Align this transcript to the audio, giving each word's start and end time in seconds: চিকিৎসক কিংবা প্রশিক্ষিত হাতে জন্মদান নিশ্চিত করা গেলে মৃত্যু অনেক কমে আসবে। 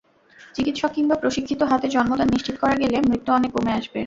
চিকিৎসক 0.55 0.91
কিংবা 0.93 1.15
প্রশিক্ষিত 1.15 1.61
হাতে 1.63 1.87
জন্মদান 1.87 2.27
নিশ্চিত 2.31 2.55
করা 2.59 2.75
গেলে 2.75 2.97
মৃত্যু 3.01 3.31
অনেক 3.33 3.51
কমে 3.53 3.71
আসবে। 3.73 3.99